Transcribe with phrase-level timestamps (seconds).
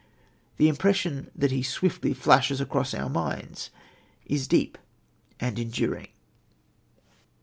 [0.57, 3.69] The impression that he swiftly flashes across our minds
[4.25, 4.79] is deep
[5.39, 6.07] and enduring.